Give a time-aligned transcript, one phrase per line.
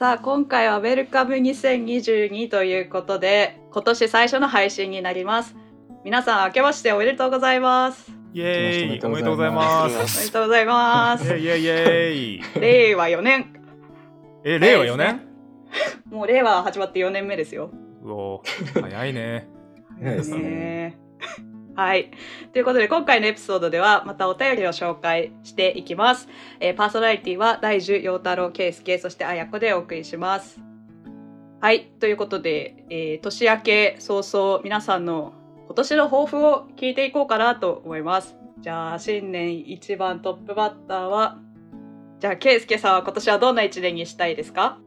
[0.00, 5.54] さあ今回はウェルカム2022ということで今年最初の配信になります。
[6.06, 8.10] 皆さん明けましておめでとうございます。
[8.32, 10.20] イエーイおめでとうございおます。
[10.20, 11.36] めでとうございます。
[11.36, 12.60] イエイイエイイエイ。
[12.60, 13.52] 令和4年。
[14.42, 15.20] え令和4年？
[16.10, 17.70] もう令和始まって4年目ですよ。
[18.02, 18.42] うお
[18.80, 19.50] 早いね。
[19.98, 20.38] 早いですね。
[20.38, 20.98] ね
[21.80, 22.10] はい。
[22.52, 26.28] ということで、今回のエピソードでは、またお便りを紹介していきます。
[26.60, 30.60] えーパーソナリティは、大樹、陽太郎、圭介、そしてあやこでお送りします。
[31.58, 31.86] はい。
[31.98, 35.32] ということで、えー年明け早々、皆さんの
[35.64, 38.36] 今年の抱負を聞いていこうかなと思います。
[38.58, 41.38] じゃあ、新年一番トップバッターは、
[42.18, 44.78] じゃあ、圭介さんは今年はどんな一年にしたいですか？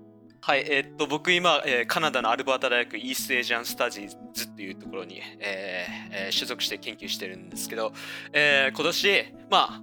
[0.46, 7.94] はい、えーっと、僕今、えーカナダのアルバータ大学イーストエイジアン・スタジーズっていうところに、えー所属して研究してるんですけど、
[8.34, 9.82] えー今年、まあ、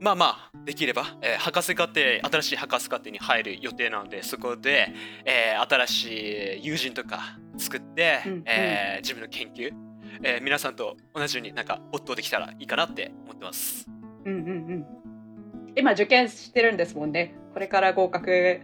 [0.00, 4.92] まあまあ、できれば、えー博士課程、新しい博士課程に入る予定なので、そこで、
[5.24, 9.72] えー新しい友人とか作って、うんうんえー自分の研究、
[10.22, 13.86] えー皆さんと同じようになんか没頭できたらいいかなって思ってます。
[14.24, 14.86] うんうんうん。
[15.76, 17.34] 今、受験してるんですもんね。
[17.52, 18.60] これから合格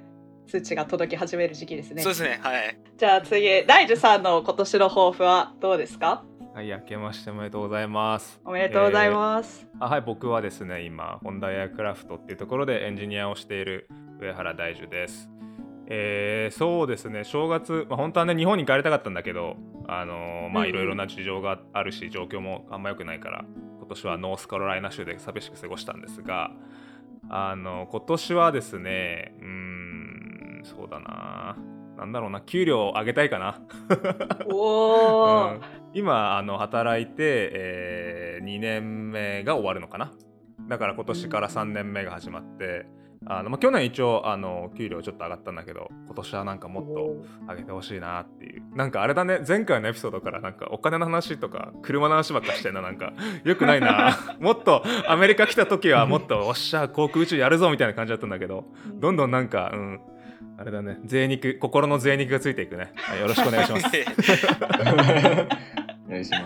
[0.48, 2.02] 通知が届き始める時期ですね。
[2.02, 2.76] そうですね、はい。
[2.98, 6.24] じゃあ次、大樹さんの今年の抱負はどうですか？
[6.54, 8.40] はい明けましておめでとうございます。
[8.44, 9.66] おめでとうございます。
[9.80, 13.88] あはい僕はですね今ホンダエアクラフトっていうところでエンジニアをしている
[14.20, 15.28] 上原大樹です。
[15.88, 19.56] えーそうですね正月、まあ、本当はね日本に帰りたかったんだけど
[19.88, 23.44] あのーまあいろいろな事情があるし状況もあんま良くないから
[23.78, 26.52] 今年はノースカロライナ州で寂しく過ごしたんですが
[27.28, 31.56] あの今年はですねうーんそうだな
[31.96, 33.60] なんだろうな給料上げたいかな。
[34.50, 35.60] おー、うん。
[35.94, 37.14] 今あの働いて、
[37.52, 40.12] え2年目が終わるのかな。
[40.68, 42.86] だから今年から3年目が始まって
[43.26, 47.16] あの、まあ、去年一応あの給料ちょっと上がったんだけど今年はなんかもっと
[47.48, 48.62] 上げてほしいなっていう。
[48.74, 53.12] なんかあれだね前回のエピソードからなんかお金の話とか車の話ばっかしてんななんか。
[53.44, 54.18] よくないな。
[54.40, 60.00] もっとアメリカ来た時はもっとおっしゃ航空宇宙やるぞみたいな感じだったんだけどどんどんなんかうん
[60.56, 63.86] あれだね贅肉心の贅肉がついていくね、はいよろしくお願いします
[66.06, 66.44] お願いします。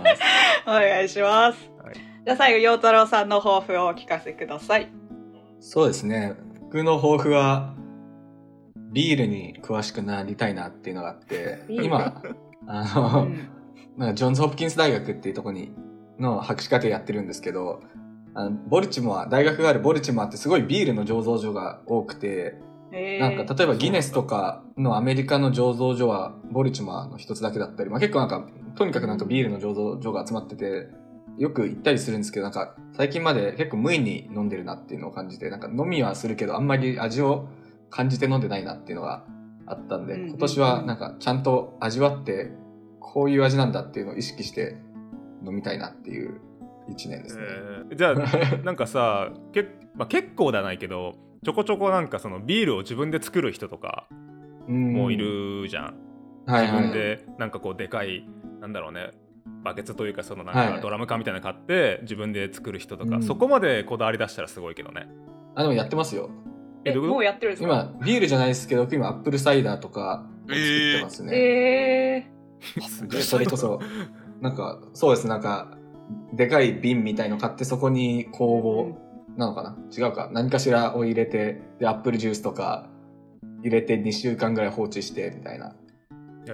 [0.67, 1.71] お願いします。
[1.83, 4.89] はいじゃあ最後、陽太郎さんの抱負をお聞かせください。
[5.61, 6.35] そうですね。
[6.61, 7.75] 僕の抱負は、
[8.93, 12.23] ビールに詳しくなりたいなっていうのがあって、今、
[12.67, 13.49] あうの、ん
[13.97, 15.73] なんかジョンズ・ホプキンス大学っていうところに、
[16.19, 17.81] の博士課程やってるんですけど、
[18.35, 22.57] あのボルチモア、大学があるボルチモアってすごいビールの醸造所が多くて、
[22.93, 23.37] えー。
[23.37, 30.89] なんか例えばギネスとかのアメリカの醸造所はボルチモアの一つだけだったり、まあ、結構なんかとにかくなんかビールの醸造所が集まってて
[31.39, 37.49] よく行ったりするんですけどなんか最近まで結構無意に飲んでるなっていうのを感じてなんか飲みはするけどあんまり味を
[37.91, 39.25] 感じて飲んでないなっていうのが
[39.67, 40.31] あったんでうんうんうん。
[40.31, 42.51] 今年はなんかちゃんと味わって
[43.01, 44.77] こういう味なんだっていうのを意識して
[45.47, 46.41] 飲みたいなっていう
[46.89, 47.43] 一年ですね。
[47.45, 47.97] えー。
[47.97, 54.09] じゃあなんかさけ、まあ、結構ではないけどちょこちょこなんかそのビールを自分で作る人とか
[54.67, 55.17] ももい。
[55.17, 55.95] るじゃん、
[56.47, 56.83] 自はいはい。
[56.83, 58.29] 分でなんかこうでかい
[58.61, 59.13] なんだろうね
[59.65, 65.09] バケツというかそのなんはいかドラム缶みたいなの買って自分で作る人とか、うんそこまでこだわり出したらすごいけどね
[65.55, 66.31] あ、でもやってますよ。
[66.85, 67.91] え、どもうやってるんですか？
[67.99, 71.37] 今、ビールじゃないですけど、僕今アップルサイダーとかを作ってますね。
[71.37, 72.27] え
[73.09, 73.81] でそれこそ、
[74.41, 75.77] なんか、そうです、なんか、
[76.33, 78.31] でかい瓶みたいの買って、そこにー。
[78.33, 78.99] 酵母
[79.39, 79.77] なのかな？
[79.97, 80.29] 違うか。
[80.33, 82.91] 何かしらを入れて、で、アップルジュースとか
[83.63, 85.75] 入れて2週間ぐらい放置して、みたいな。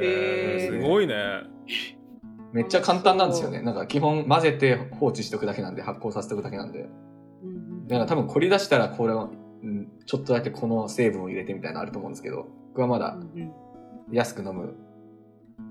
[0.00, 1.14] えーすごいね
[2.52, 3.62] めっちゃ簡単なんですよね。
[3.62, 6.88] なんか基本混ぜて放置しておくだけなんで、発酵させておくだけなんで。
[7.42, 9.30] うんだから多分凝り出したら、これを、
[9.62, 13.16] うんちょっとだけこの成分を入れてみたいなのあると思うんですけど、僕はまだ
[14.12, 14.74] 安く飲む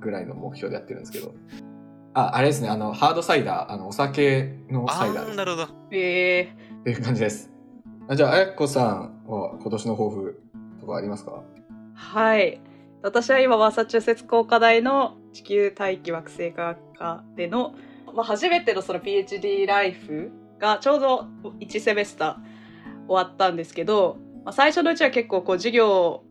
[0.01, 1.33] ぐらいの目標でやってるんですけど。
[2.15, 5.67] あ、あれですね、あの、ハードサイダー、あの、お酒のあサイダーですーなるほど。
[5.91, 7.49] えっていう感じです。
[8.07, 10.41] あじゃあ、あやこさんは今年の抱負
[10.81, 11.43] とかありますか？
[11.93, 12.59] はい。
[13.01, 17.75] 私は今、マサチューセッツ工科大の地球大気惑星科学科での、
[18.13, 21.27] まあ、初めてのその PhD ライフがちょうど
[21.59, 26.23] 1セメスター終わったんですけど、まあ、最初のうちは結構こう授業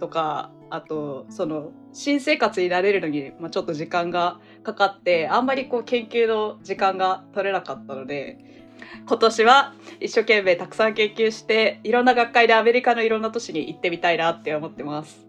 [0.00, 8.67] とか、あとその新生活に慣れるのに、ちょっと時間がかかって、あんまりこう研究の時間が取れなかったので、
[9.06, 15.26] 今年は一生懸命たくさん研究して、いろんな学会でアメリカのいろんな都市に行ってみたいなって思ってます。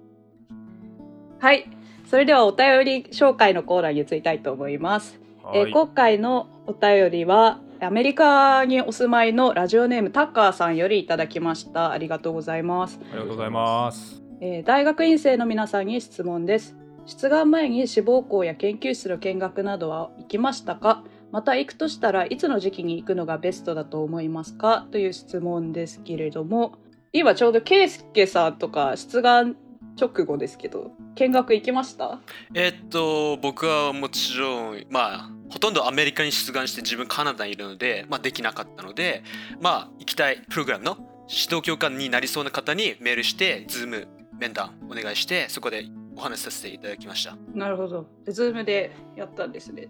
[1.39, 1.69] はい。
[2.05, 5.19] それではお便り紹介のコーナーに移りたいと思います。
[5.53, 16.75] えーはい今回のお便りはアメリカにお住まいのラジオネームタッカーさんよりいただきましたありがとうございますありがとうございますえー大学院生の皆さんに質問です。
[17.07, 21.03] 出願前に志望校や研究室の見学などは行きましたか？
[21.31, 24.87] また行くとしたらいつの時期に行くのがベストだと思いますか？
[24.91, 26.73] という質問ですけれども、
[27.13, 29.55] 今ちょうどケイスケさんとか出願
[29.99, 32.19] 直後ですけど、見学行きました？
[32.53, 39.23] えーっと、僕はもちろん、まあ、ほとんどアメリカに出願して自分カナダにいるので、まあ、できなかったので、
[39.59, 40.97] まあ、行きたいプログラムの
[41.27, 44.07] 指導教官になりそうな方にメールして、ズーム
[44.39, 45.85] 面談お願いして、そこで
[46.15, 47.35] お話しさせていただきました。
[47.53, 48.07] なるほど。
[48.25, 49.89] で、ズームでやったんですね。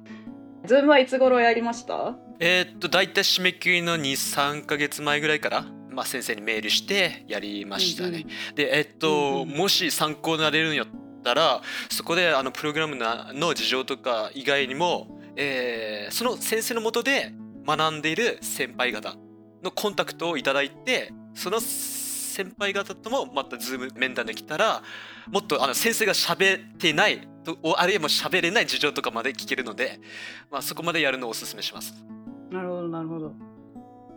[0.70, 2.16] ズームはいつ頃やりました？
[2.40, 8.28] えーっと、大体締め切りの2、3ヶ月前ぐらいから、まあ、先生にメールしてやりましたね。
[8.54, 9.58] で、えーっと、うんうん。
[9.58, 10.88] もし参考になれるんやっ
[11.24, 17.34] たら、そこであのプログラムなの事情とか以外にも、えーその先生のもとで
[17.66, 19.16] 学んでいる先輩方
[19.64, 21.60] のコンタクトをいただいて、その
[22.30, 24.82] 先輩方ともまたズーム面談できたら、
[25.30, 30.00] もっとあの先生が喋ってないと、おあるいはもう喋れない事情とかまで聞けるので、
[30.52, 31.94] まあ、そこまでやるのをおすすめします。
[32.52, 33.34] なるほどなるほど。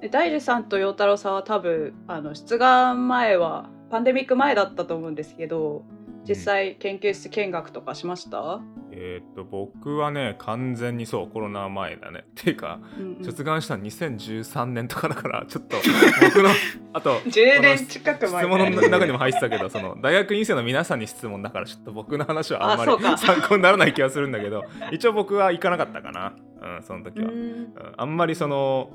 [0.03, 5.85] え大樹さんと陽太郎さんは多分あの出願前はパンデミック前だったと思うんですけど
[6.29, 8.61] 実際研究室見学とかしました、
[8.93, 12.25] えーっと僕はね完全にそうコロナ前だね。
[12.31, 13.23] っていうかうんうん。
[13.23, 15.77] 出願したの2013年とかだから ちょっと
[16.23, 16.51] 僕の
[16.93, 26.35] あと10年近く前質問の中にも入ってたけどその大学院生の皆さんに質問だからちょっと僕の話はあんまり参考にならない気がするんだけど一応僕は行かなかったかな、
[26.77, 27.39] うん、その時は、うん。
[27.39, 28.91] うんあんまりその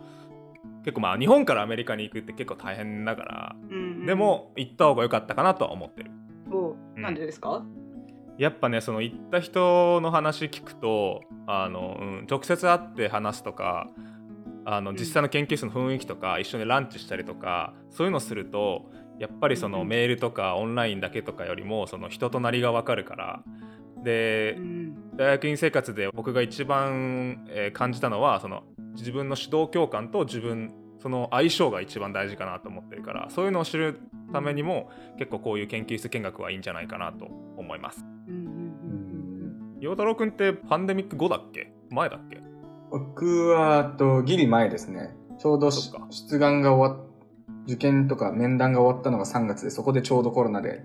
[0.83, 4.05] 結構まあ日本からアメリカに行くって結構大変だからうんうん。
[4.05, 6.11] でも行った方が良かったかなとは思ってる。
[6.51, 6.73] おう。
[6.73, 7.63] んなんでですか、
[8.37, 13.89] やっぱねその行った人の話聞くとあの、うん、直接会って話すとか
[14.65, 14.95] あのん。
[14.95, 19.79] 実際の研究室の雰囲気とか一緒にランチしたりとかそういうのするとやっぱりそうんうん。
[19.79, 23.43] のメールとかオンラインだけとかよりもその人となりが分かるから。
[24.03, 25.17] でうん。
[25.17, 28.63] 大学院生活で僕が一番、えー感じたのはその
[28.95, 30.73] 自分の指導教官と自分
[31.07, 34.01] その相性が一番大事かなと思ってるからそういうのを知る
[34.33, 38.05] ためにも結構こういう研究室見学はいいんじゃないかなと思います。
[38.27, 41.71] うんうんうん陽太郎くんってパンデミック後だっけ？
[41.91, 42.41] 前だっけ？
[42.91, 45.15] 僕は、あと、ギリ前ですね。
[45.39, 47.07] ちょうど出願が終わっ、
[47.67, 50.83] 受験とか面談が終わったのが3月で、そこでちょうどコロナで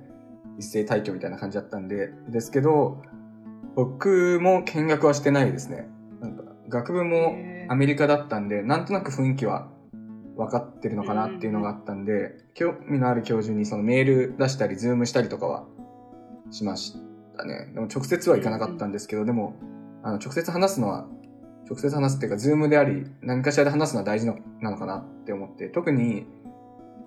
[0.58, 3.02] 一斉退去みたいな感じだったんで、ですけど、
[3.74, 5.88] 僕も見学はしてないですね。
[6.20, 7.34] なんか学部も
[7.68, 9.68] アメリカだったんで、なんとなく雰囲気は
[10.36, 15.66] 分かってるのかなっていうのがあったんで、興味のある教授にそのメール出したり、ズームしたりとかは
[16.50, 16.94] しまし
[17.36, 17.70] たね。
[17.74, 19.54] でも直接は行かなかったんですけど、でも、
[20.02, 21.06] あの、直接話すのは、
[21.68, 26.26] 直接話すっていうか、ズームであり、何かしらで話すのは大事のなのかなって思って、特に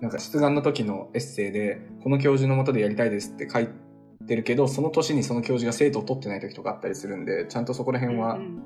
[0.00, 3.68] なんか出願の時のエッセイで、この教授のもとでやりたいですって書い
[4.26, 8.62] てるけど、その年にその教授が生徒を取ってない時とかあったりするんで、ちゃんとそこらうん辺はうんうん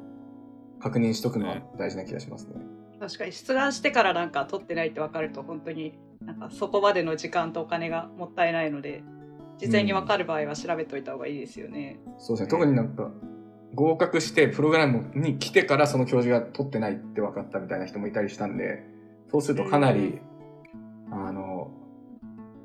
[0.80, 2.54] 確認しとくのは大事な気がしますね。
[3.00, 9.02] 確かに出願してからなんか取ってないって分かると本当になんかそこまでの時間とお金がもったいないので
[9.58, 11.99] 事前に分かる場合は調べといた方がいいですよね。
[12.19, 12.51] そうですね。
[12.51, 13.10] 特になんか、
[13.74, 18.82] 合格してプログラムに来てからその教授が取ってないって分かったみたいな人もいたりしたんで、
[19.31, 20.19] そうするとかなり、
[21.10, 21.70] あの、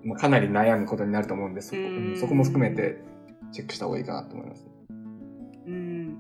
[0.06, 3.02] まあ、かなり悩むことになると思うんですそこうんそこも含めて
[3.52, 4.66] チェックした方がいいかなと思います。
[5.68, 6.18] うん、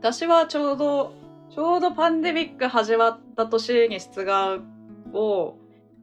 [0.00, 4.64] 私はちょうどちょうどパンデミック始まった年に出願
[5.12, 5.56] を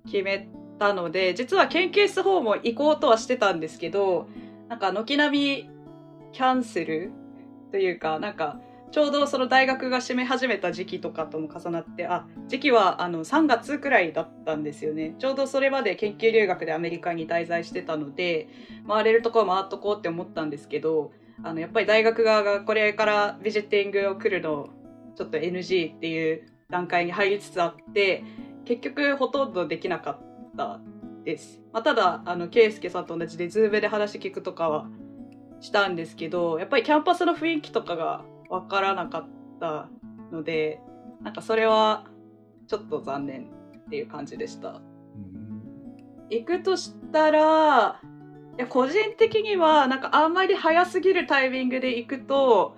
[0.06, 0.48] 決め
[0.78, 4.28] たので実は研究室訪問行こうとはしてたんですけど
[4.70, 5.70] なんか軒並み
[6.32, 7.12] キャンセル
[7.72, 8.60] というかなんか
[8.92, 15.16] ちょうどその大学が閉め始めた時期とかとも重なってあ時期はあの3月くらいだったんですよね。
[15.18, 18.48] ちょうどそれまで研究留学でアメリカに滞在してたので
[18.88, 21.12] 回れるところ回っとこうって思ったんですけど
[21.44, 24.70] あのやっぱり大学側がこれから visiting を来るの
[25.18, 28.24] ちょっと NG っていう段階に入りつつあって
[28.66, 30.20] 結局ほとんどできなかっ
[30.56, 30.80] た
[31.24, 34.88] です、まあ、ただあの圭介さんと同じでズームで話聞くとかは
[35.60, 39.28] したんですけどやっぱりキャンパスの雰囲気とかが分からなかっ
[39.60, 39.90] た
[40.32, 40.80] ので
[41.24, 42.06] なんかそれは
[42.68, 43.48] ちょっと残念
[43.88, 44.82] っていう感じでした。
[46.30, 48.02] 行くとしたら
[48.58, 52.76] いや個人的にはなんかあんまり早すぎるタイミングで行くと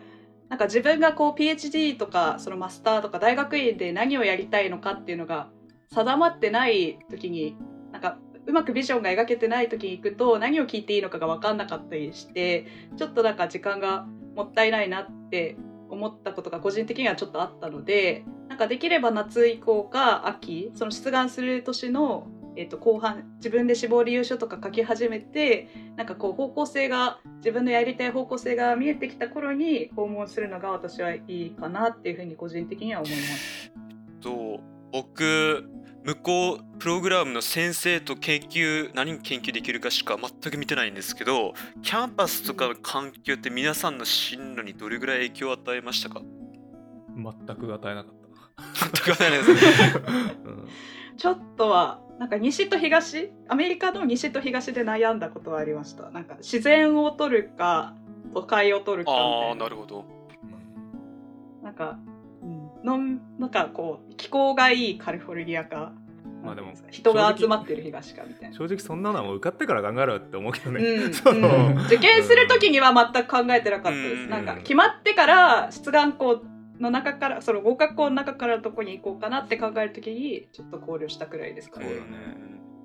[0.49, 5.49] なんか自分がこう PhD とかそのマスターとか大学院で何をやりたいのかっていうのが
[5.93, 7.55] 定まってない時に
[7.91, 12.65] なんかうまくビジョンが描けてない時に行くと何を聞いていいのかが分かんなかったりして
[12.97, 15.55] ちょっとなんか時間がもったいないなって
[15.89, 22.27] 思ったことが個人的にはちょっとあったのでなんかできれば夏以降か秋その出願する年の
[22.59, 33.71] えっと後半自分で志望理由書とか書き始めてなんかこう方向性が自分のやりたい方向性が見えてきた頃に訪問するのが私はいいかなっていうふうに個人的には思います。
[34.19, 34.59] と
[34.91, 35.69] 僕
[36.03, 46.21] 向こうプログラムの先生と研究何研究できるかしか全く見てないんですけどキャンパスとかの環境って皆さんの進路にどれぐらい影響を与えましたか？
[47.15, 48.19] 全く与えなかっ
[48.73, 49.59] 全く与えないですね。
[49.93, 49.99] た、
[50.49, 50.67] うん。
[51.17, 56.11] ちょっとはなんか西と東アメリカの西と東で悩んだことはありました。
[56.11, 57.95] なんか自然を取るか
[58.33, 60.03] 都会を取るかみたあななるほど。
[61.63, 61.97] なんか、
[62.43, 65.93] うん、のんなんかこう気候がいいカリフォルニアか。
[66.43, 68.55] まあでも人が集まってる東かみたいな。
[68.55, 71.79] 正直そんなのはもう受かってから考えろよって思うけどね、うんそのうん。
[71.87, 74.29] 受験する時には全く考えてなかったです、うん。
[74.29, 76.43] なんか決まってから出願校
[76.79, 81.87] の中からその合格校の中からどこに行こうかなって考える時にちょっと考慮したくらいですかね。
[81.87, 82.09] そうだね。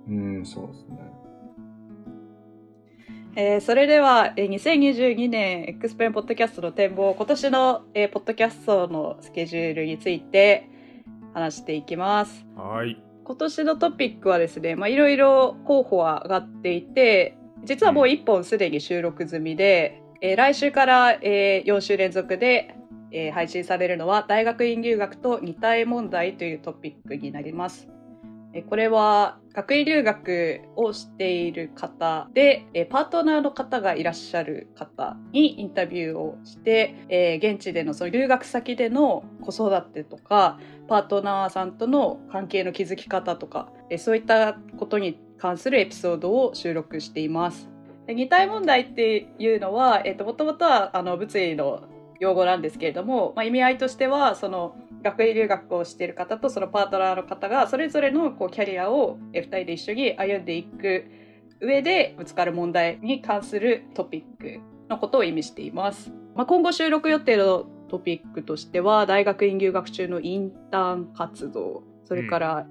[0.09, 1.25] うん、そうですね。
[3.37, 10.69] えーそれでは、えー2022年 X ペンポッドキャストの展望今年の、えーポッドキャストのスケジュールについて
[11.33, 12.47] 話していきます。
[12.57, 13.01] はい。
[13.25, 22.77] 今年のトピックはですねまあいろいろ候補は上がっていて実はもう1本すでに収録済みで、えー来週から、え4週連続で、
[23.11, 27.89] えー配信されるのは大学院留学と二体問題というトピックになります。
[28.69, 47.69] これは学位留学をしている方で、パートナーの方がいらっしゃる方にインタビューをして、現地でのその留学先での子育てとかパートナーさんとの関係の築き方とか、そういったことに関するエピソードを収録しています。
[48.07, 51.83] 二体問題っていうのは、えー、ともともとはあの物理の
[52.21, 61.05] 用語なんですけれども、まあ、意味合いとしてはその学位留学をしている方とそのパートナーの方がそれぞれのこうキャリアを2人で一緒に歩んでいく
[61.61, 66.13] 上でぶつかる問題に関するトピックのことを意味しています。
[66.35, 72.67] まあ、今後収録予定のトピックとしては大学院留学中のインターン活動それから、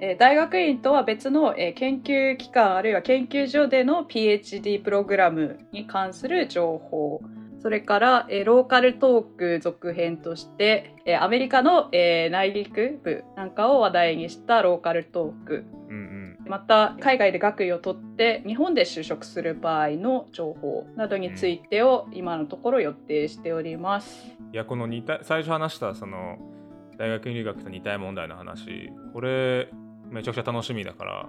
[0.00, 7.22] えー大学院とは別の、えー研究機関あるいは研究所での PhD プログラムに関する情報
[7.60, 15.64] それから、えーローカルトーク続編として、えーアメリカの、えー内陸部なんかを話題にしたローカルトーク。
[15.88, 16.16] うん
[16.48, 24.36] また海外で学位を取って日本で就職する場合の情報などについてを今のところ予定しております。
[24.40, 26.38] うんいやこの二体最初話したその
[26.98, 29.68] 大学院留学と二体問題の話これ
[30.08, 31.28] めちゃくちゃ楽しみだから、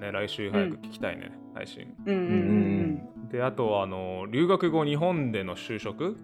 [0.00, 1.94] ね、来週早く聞きたいね、配信。
[2.06, 6.16] うんうんうんであとはあの留学後日本での就職？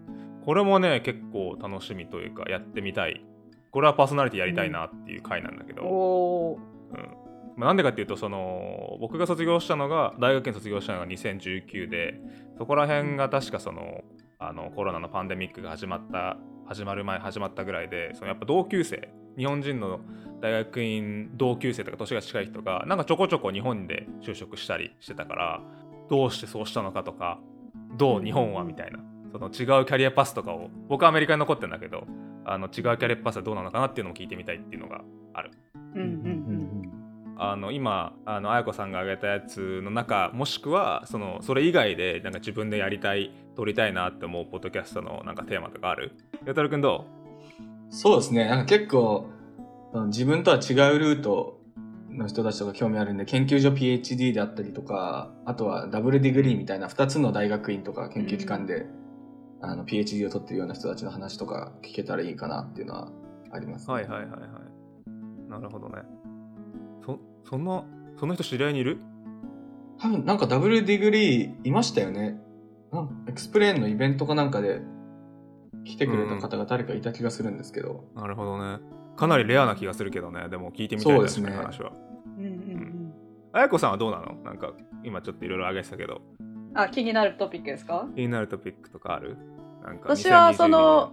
[0.45, 3.25] これもね結構楽しみというかやってみたい。
[3.73, 7.23] これはパーソナリティやりたいなっていう回なんだけうん、ど、うん。
[7.57, 12.21] まあ、なんでかっていうとその僕が卒業したのが大学院卒業したのが2019で
[12.57, 14.03] そこら辺が確かその
[14.39, 16.37] あのコロナのパンデミックが始まった
[16.67, 20.01] 始まる前始まったぐらいでそのやっぱ同級生日本人の
[20.41, 25.61] 大学院同級生とか年が近い人がなんかちょこちょこ日本で就職したりしてたから
[26.11, 27.39] どうしてそうしたのかとか
[27.97, 28.99] どう日本はみたいな
[29.33, 32.07] その違うキャリアパスとかを僕はアメリカに残ってるんだけど
[32.45, 35.51] あの違うキャリアパスはどうなのかなっていうのも聞いてみたいっていうのがある。
[35.95, 36.43] うんうん
[37.39, 46.13] あの今あの彩子さんが挙げたやつの中もしくはそのそれ以外でなんか自分でやりたい撮りたいなって思うポッドキャストのなんかテーマとかある？
[46.47, 47.07] よたるくんど
[47.93, 48.47] そうですね。
[48.47, 49.27] なんか結構、
[49.93, 51.61] うん自分とは違うルート
[52.09, 58.87] の人たちとか興味あるんで、研究所 PhD であったりとか、あとはダブルディグリーみたいな2つの大学院とか研究機関で、
[59.61, 63.13] あの PhD を取ってるような人たちの話とか聞けたらいいかなっていうのは
[63.53, 65.51] あります、うはいはいはいはい。
[65.51, 65.97] なるほどね。
[67.05, 67.19] そ
[67.49, 67.85] そんな
[68.19, 68.99] その人知り合いにいる？
[69.99, 72.41] 多分なんかダブルディグリーいましたよね。
[73.29, 74.81] XPLANE のイベントかなんかで
[75.85, 78.79] 来てくれた方が誰かいた気がするんですけど、なるほどね。
[79.17, 80.49] かなりレアな気がするけどね。
[80.49, 81.51] でも聞いてみたいそうですね。
[81.53, 81.93] 話は。
[82.39, 83.15] うんうんうん。
[83.53, 84.35] 彩子さんはどうなの？
[84.45, 84.73] なんか
[85.05, 86.23] 今ちょっといろいろ挙げてたけど。
[86.41, 88.09] うんあ気になるトピックですか？
[88.15, 89.37] 気になるトピックとかある？
[89.85, 91.13] なんか私はその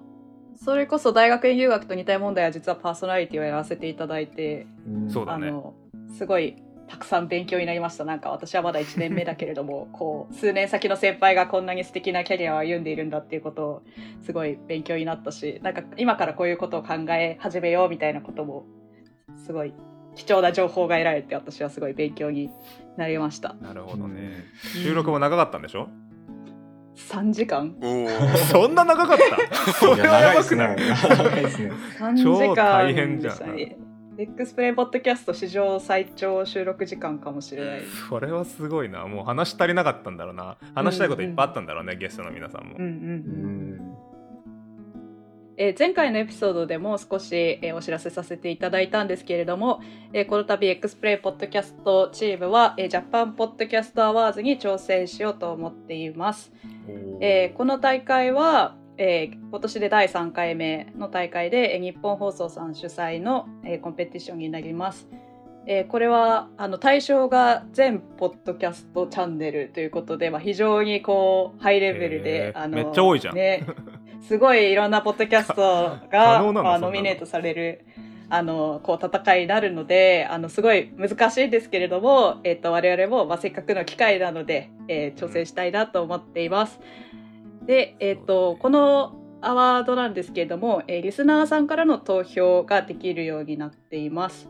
[0.56, 5.50] 2022それこそ大学院留学と似た問題は実はパーソナリティをやらせていただいてうんそうだね。
[5.50, 5.74] あの
[6.18, 6.56] すごい
[6.90, 8.04] たくさん勉強になりました。
[8.04, 13.82] なんか私はまだ1年目だけれども こう数年先の先輩がこんなに素敵なキャリアを歩んでいるんだっていうことを
[14.22, 18.66] すごい勉強になったしなんか今からこういうことを考え始めようみたいなことも
[19.46, 19.74] すごい
[20.16, 22.50] 貴重な情報が得られて私はすごい勉強に
[22.98, 23.54] なりました。
[23.62, 24.44] なるほどね。
[24.76, 24.82] うん。
[24.82, 25.88] 収録も長かったんでしょ
[26.96, 27.76] ？3時間。
[28.52, 29.18] そんな長かっ
[29.66, 29.72] た？
[29.74, 30.68] そいやれはや長いですね。
[30.68, 31.18] ばくない。
[31.18, 31.72] 長いですね。
[32.00, 33.36] 3時超間大変じゃん
[34.20, 37.82] エクスプレインポッドキャスト史上最長収録時間かもしれない。
[38.10, 39.08] それはすごいな。
[39.08, 40.58] もう話足りなかったんだろうな。
[40.76, 43.96] 話したいこといっぱいあったんだろうね、ゲストの皆さんも、うんうんうん。
[45.56, 49.80] えー前回のエピソードでも少し、えーお知らせさせていただいたんですけれども、
[50.12, 56.52] えーこの度エクスプレイポッドキャストチームは、えージャパンポッドキャストアワーズに挑戦しようと思っています。
[57.22, 65.08] えーこの大会は、えー今年で第3回目の大会で、えー日本放送さん主催の、えーコンペティションになります。
[65.66, 73.66] えーこれはあの対象が全ポッドキャストチャンネルということで、まあ、非常にこうハイレベルで、へーあのめっちゃ多いじゃんね、
[74.28, 75.54] すごいいろんなポッドキャスト
[76.12, 77.86] 可がまあノミネートされる
[78.30, 86.82] あのこう戦いになるのであのすごい難しいんですけれども、えっと我々も、まあ、せっかくの機会なので、えー挑戦したいなと思っています。
[87.70, 94.50] で、えっとこのアワードなんですけれども、えーリスナーさんからの投票ができるようになっています。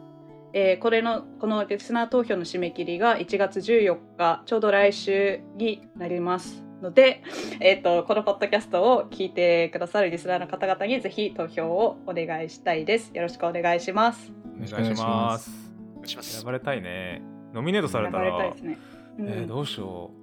[0.53, 7.21] えーこれのこのリスナー投票の締め切りが1月14日ちょうど来週になりますので、
[7.59, 13.11] えー、とこのポッドキャストを聞いてくださるリスナーの方々にぜひ投票をお願いしたいです。
[13.13, 14.31] よろしくお願いします。
[14.55, 15.51] お願いします
[15.91, 17.21] お願いします選ばれたいね
[17.53, 18.77] ノミネートされた選ばれらたいですね。
[19.19, 20.18] うんえーどうしよう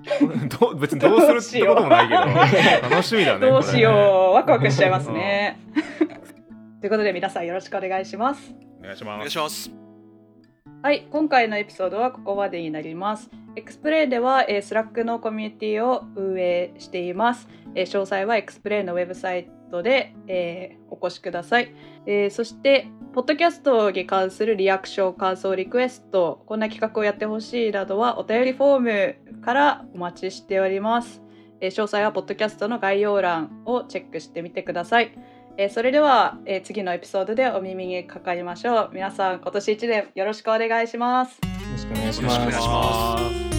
[0.60, 5.58] どう別にどうするってこともないけど楽しみだねどうしよこう、ワクワクしちゃいますね。
[6.80, 8.54] ということで皆さんよろしくお願いします。
[8.54, 9.70] れお願いしおます願いします
[10.82, 13.30] はい、今回のエピソードはここまでになります。
[13.54, 17.48] XPLANE では、えー、スラックのコミュニティを運営しています。
[17.74, 21.72] えー詳細はエクスプレイのウェブサイトで、えーお越しください。
[22.06, 31.22] えーそして、ポッドキャストに関するリアクション、感想、リクエスト、こんな企画をやってほしいなどはお便りフォームからお待ちしております。
[31.60, 35.12] えー詳細はポッドキャストの概要欄をチェックしてみてください。
[35.56, 38.90] えーそれでは、えー次のエピソードでお耳にかかりましょう。
[38.92, 41.38] 皆さん、今年1年よろしくお願いします。
[41.44, 42.22] よろしくお願いし。
[42.22, 43.49] ます